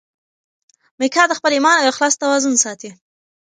میکا 0.99 1.23
د 1.27 1.31
خپل 1.39 1.51
ایمان 1.55 1.75
او 1.79 1.89
اخلاص 1.91 2.13
توازن 2.21 2.55
ساتي. 2.63 2.89